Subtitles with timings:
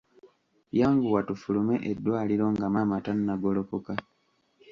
[0.79, 3.93] Yanguwa tufulume eddwaliro nga maama tannagolokoka.